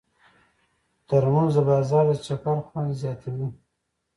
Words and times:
ترموز 1.07 1.53
د 1.57 1.59
بازار 1.67 2.05
د 2.09 2.13
چکر 2.25 2.57
خوند 2.67 2.89
زیاتوي. 3.01 3.47